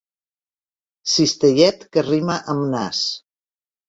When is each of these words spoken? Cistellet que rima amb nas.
Cistellet 1.15 1.83
que 1.97 2.05
rima 2.07 2.39
amb 2.55 2.65
nas. 2.73 3.03